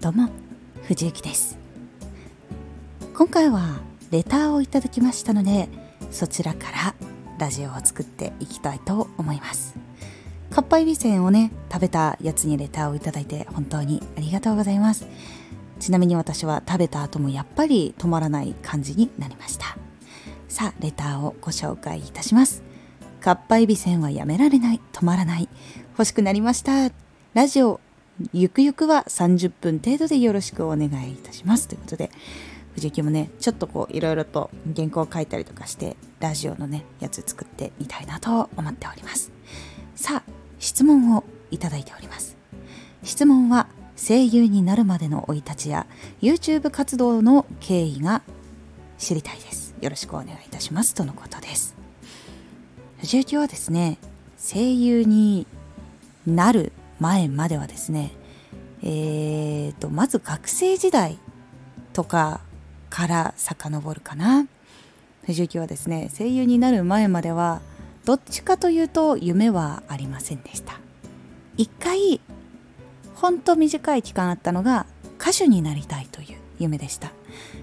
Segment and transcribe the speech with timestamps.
[0.00, 0.28] どうも
[0.84, 1.58] 藤幸です。
[3.12, 3.80] 今回は
[4.12, 5.68] レターをいただきましたので
[6.12, 6.94] そちらから
[7.38, 9.74] ラジオを作っていきたいと思います。
[10.50, 15.08] かっぱえびせんをね食べたやつにレターをいただいて本当にありがとうございます。
[15.80, 19.76] ちなみに私は食べた後もやっぱり止まらない感じになりました。
[20.46, 22.62] さあレターをご紹介いたします。
[23.22, 24.80] かっぱえびせんはやめられない。
[24.92, 25.48] 止まらない。
[25.92, 26.90] 欲しくなりました。
[27.34, 27.80] ラジオ
[28.32, 31.68] ゆくゆくは30分程度でよろしくお願いいたします。
[31.68, 32.10] ということで
[32.74, 39.30] 藤木もねちょっとこういろいろと原稿を書いたりとかしてラジオのねやつ作ってみたいなと思っております。
[39.94, 42.36] さあ質問をいただいております。
[43.04, 45.86] 質問は声優になるまでの生い立ちや
[46.20, 48.22] YouTube 活動の経緯が
[48.98, 49.76] 知りたいです。
[49.80, 50.94] よろしくお願いいたします。
[50.94, 51.81] とのことです。
[53.02, 53.98] 藤幸はですね
[54.38, 55.44] 声優に
[56.24, 58.12] なる前まではですね
[58.80, 61.18] えーとまず学生時代
[61.92, 62.40] とか
[62.90, 64.46] から遡るかな。
[65.24, 67.60] 藤幸はですね声優になる前までは
[68.04, 70.78] どっちかというと夢はありませんでした。
[71.56, 72.20] 一回
[73.16, 74.86] ほんと短い期間あったのが
[75.20, 77.10] 歌手になりたいという夢でした。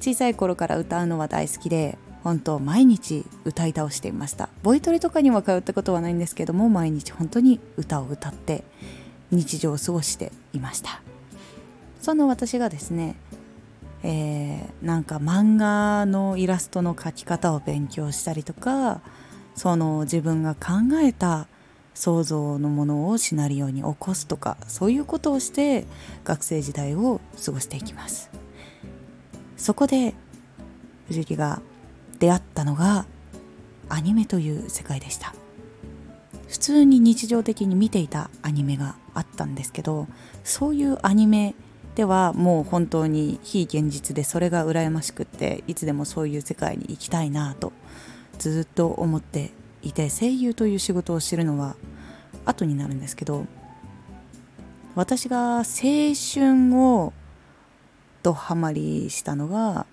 [0.00, 4.48] 小さい頃から歌うのは大好きで本当毎日歌い倒していました。
[4.62, 8.64] ボイトレとかには通ったことはないんですけども毎日本当に歌を歌って
[9.30, 11.02] 日常を過ごしていました。
[12.00, 13.16] その私がですね
[14.02, 19.02] えー、なんか漫画のイラストの描き方を勉強したりとか
[19.54, 21.46] その自分が考えた
[21.92, 25.86] 想像のものをシナリオに起こすとかそういうことをして
[26.24, 28.30] 学生時代を過ごしていきます。
[29.58, 30.14] そこで
[31.08, 31.60] 藤木が
[32.20, 33.06] 出会ったのが
[33.88, 35.34] アニメという世界でした。
[36.46, 40.08] 普通に日常的に見ていたアニメがあったんですけど
[40.42, 41.54] そういうアニメ
[41.94, 47.72] ではもう本当に非現実でそれが羨ましくっていつでもそういう世界に行きたいなと
[48.38, 51.76] ずっと思っていて声優という仕事を知るのは
[52.44, 53.46] 後になるんですけど
[54.96, 57.12] 私が青春を
[58.22, 59.86] とハマりしたのが、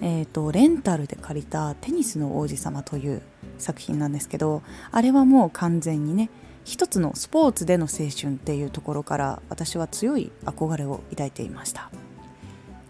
[0.00, 3.22] えーと、レンタルで借りた「テニスの王子様」という
[3.58, 6.30] 作品なんですけどあれはもう完全にね
[6.64, 11.90] 一つのスポーツでの青春っていうところから私は強い憧れを抱いていました。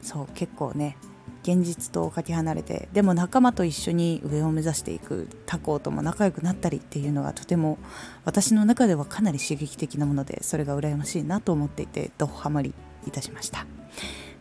[0.03, 0.97] そう結構ね
[1.43, 7.79] 現実とかけ離れてでも仲間と一緒に上を目指していく他校とも仲良くなったりっていうのがとても
[8.25, 12.75] 私の中ではかなり刺激的なものでそれが羨ましいなと思っていてどハマり
[13.07, 13.67] いたしました。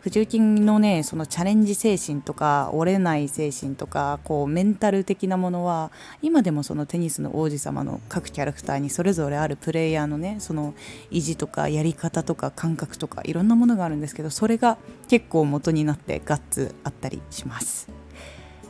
[0.08, 5.92] 藤井金のねそのチャレンジ精神とか折れない精神とかこうメンタル的なものは
[6.22, 10.76] 今でもそのテニスの王子様の各キャラクターにそれぞれあるプレイヤーのねその
[11.12, 14.78] 意地とかやり方とか感覚とかいろんなものがあるんですけどそれが
[15.10, 17.90] 結構元になってガッツあったりします。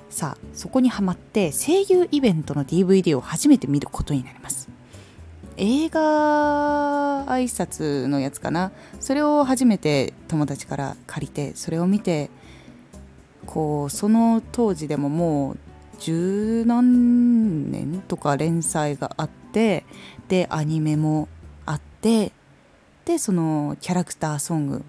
[0.10, 4.57] さあそこにはまって声優イベントの DVD を初めて見ることになります。
[5.58, 8.72] 映画挨拶のやつかな。
[9.00, 12.30] それを初めて友達から借りてそれを見て
[13.46, 15.58] こうその当時でももう
[16.00, 19.84] 十何年とか連載があって
[20.28, 21.28] でアニメも
[21.66, 22.32] あって
[23.06, 24.84] でそのキャラクターソング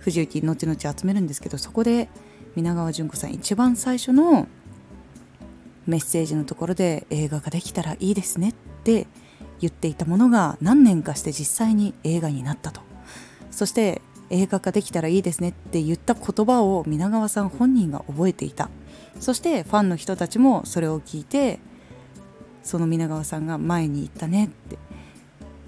[0.00, 2.08] 藤雪後々集めるんですけどそこで
[2.56, 4.48] 皆川淳子さん一番最初の
[5.86, 9.06] メッセージのところで映画ができたらいいですねって
[9.60, 12.80] 言っていたものが何年かして実際に映画になったと。
[13.50, 18.70] そして映画化できたらいいですねって言った言葉を皆川さん本人が覚えていた。
[19.20, 21.58] そしてファンの人たちもそれを聞いて
[22.62, 24.78] その皆川さんが前に言ったねって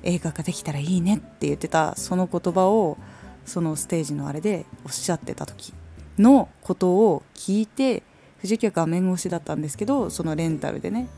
[0.03, 2.99] 映画化できたらいいねって言ってたその言葉を
[3.45, 5.73] そのステージのあれでおっしゃってた時
[6.19, 8.03] のことを聞いて
[8.39, 11.09] 藤木は画面越しだったんですけどそのレンタルでね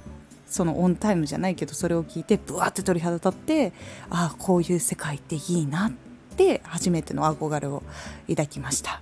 [0.46, 3.72] そのオンタイムじゃないけどそれを聞いてブワーって鳥肌立って
[4.10, 5.92] ああこういう世界っていいなっ
[6.36, 7.82] て初めての憧れを
[8.28, 9.00] 抱きました。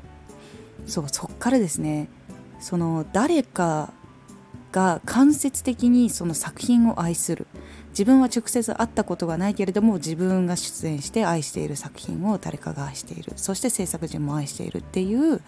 [0.86, 2.08] そうそっからですね
[2.60, 3.92] その誰か
[4.72, 7.46] が間接的にその作品を愛する。
[7.90, 13.32] 自分は直接会ったことがないけれども自分が出演して愛している作品を誰かが愛している。
[13.34, 15.40] そして制作陣も愛しているっていう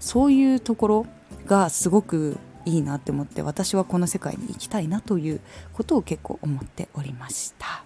[0.00, 1.06] そういうところ
[1.46, 5.40] がすごくいいなって思って私はこの世界に行きたいなという
[5.72, 7.84] ことを結構思っておりました。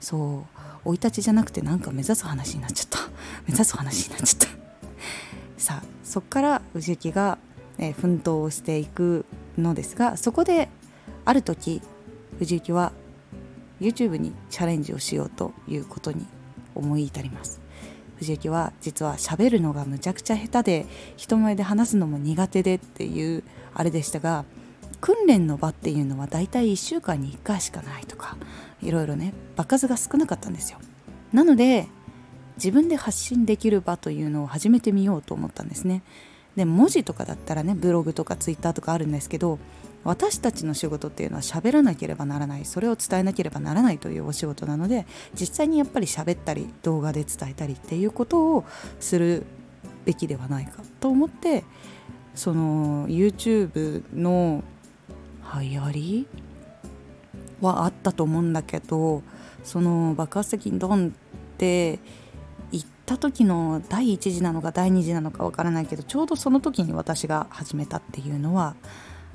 [0.00, 0.60] そう。
[0.84, 2.98] 生い立ちじゃなくてなんか目指す話になっちゃった。
[3.46, 4.48] 目指す話になっちゃった。
[5.56, 7.38] さあそっから氏行が、
[7.78, 9.24] えー、奮闘をしていく
[9.56, 10.68] のですがそこで
[11.24, 11.80] ある時
[12.38, 12.92] 藤幸は
[13.80, 16.26] YouTube にチャレンジをしようということに
[16.74, 17.61] 思い至ります。
[18.22, 20.86] 藤幸は実は喋るのがむちゃくちゃ下手で
[21.16, 23.42] 人前で話すのも苦手でっていう
[23.74, 24.44] あれでしたが
[25.00, 28.36] 訓練の場っていうのはだいたい1週間に1回しかないとか
[28.80, 30.78] いろいろね場数が少なかったんですよ。
[31.32, 31.88] なので
[32.56, 36.02] 自分で発信できる場というのを始めてみようと思ったんですね。
[36.54, 39.58] で文字とかだったらねブログとかツイッターとかあるんですけど
[40.04, 45.06] 私たちの仕事っていうのは喋らなければならないそれを伝えなければならないというお仕事なので
[45.38, 48.64] 実際にやっぱり喋ったり動画で伝えたりっていうことを
[48.98, 49.46] する
[50.04, 51.64] べきではないかと思って
[52.34, 54.64] その YouTube の
[55.60, 56.26] 流行り
[57.60, 59.22] はあったと思うんだけど
[59.62, 62.00] その爆発的にドンって
[62.72, 68.74] 行った時の第1次なのか第2次なのかわからないけどちょうどその時に私が始めたっていうのは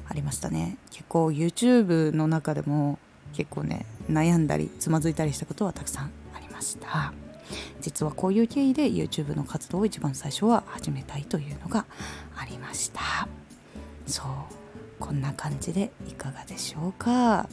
[0.10, 0.78] ありましたね。
[0.92, 3.00] 結構 YouTube の中でも
[3.34, 7.14] 結構ね悩んだりつまずいたりしたことはたくさんありました。
[7.82, 11.86] 実はこういう経緯で YouTube の活動を一番最初は始めたいというのが
[12.36, 13.28] ありました。
[14.06, 14.26] そう。
[15.00, 17.48] こんな感じでいかがでしょうか。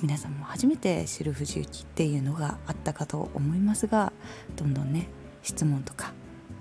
[0.00, 4.12] 皆さんも初めて知る藤雪っていうのがあったかと思いますが
[4.54, 5.08] どんどんね
[5.42, 6.12] 質問とか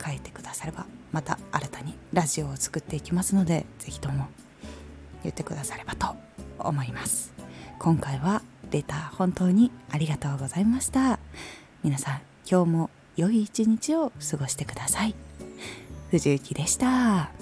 [0.04, 4.28] 書いてくださればまた新たにラジオを作っていきますので是非とも
[5.26, 6.16] 言ってくださればと
[6.60, 7.34] 思います。
[7.80, 8.42] 今回は
[8.72, 11.20] レタ本当にありがとうございました。
[11.84, 15.16] 皆さん今日も良い一日を過ごしてください。
[16.12, 17.35] 藤幸でした。